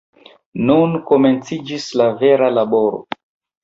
Nun 0.69 0.95
komenciĝis 1.13 1.87
la 2.03 2.11
vera 2.25 2.53
laboro! 2.59 3.05